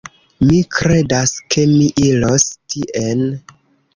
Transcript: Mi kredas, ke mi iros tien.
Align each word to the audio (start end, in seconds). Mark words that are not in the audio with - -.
Mi 0.49 0.59
kredas, 0.77 1.33
ke 1.55 1.65
mi 1.75 1.91
iros 2.07 2.47
tien. 2.75 3.23